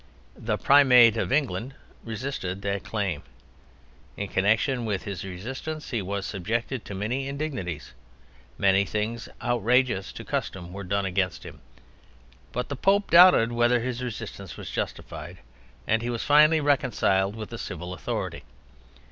The 0.39 0.57
Primate 0.57 1.15
of 1.15 1.31
England 1.31 1.75
resisted 2.03 2.63
that 2.63 2.83
claim. 2.83 3.21
In 4.17 4.29
connection 4.29 4.83
with 4.83 5.03
his 5.03 5.23
resistance 5.23 5.91
he 5.91 6.01
was 6.01 6.25
subjected 6.25 6.83
to 6.85 6.95
many 6.95 7.27
indignities, 7.27 7.93
many 8.57 8.83
things 8.83 9.29
outrageous 9.43 10.11
to 10.13 10.25
custom 10.25 10.73
were 10.73 10.83
done 10.83 11.05
against 11.05 11.43
him; 11.43 11.61
but 12.51 12.67
the 12.69 12.75
Pope 12.75 13.11
doubted 13.11 13.51
whether 13.51 13.79
his 13.79 14.01
resistance 14.01 14.57
was 14.57 14.71
justified, 14.71 15.37
and 15.85 16.01
he 16.01 16.09
was 16.09 16.23
finally 16.23 16.61
reconciled 16.61 17.35
with 17.35 17.51
the 17.51 17.59
civil 17.59 17.93
authority. 17.93 18.43